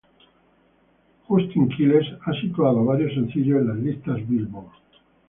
Justin 1.29 1.67
Quiles 1.69 2.13
ha 2.23 2.25
posicionado 2.31 2.83
varios 2.85 3.13
sencillos 3.13 3.61
en 3.61 3.67
las 3.67 3.77
listas 3.77 4.27
Billboard. 4.27 4.71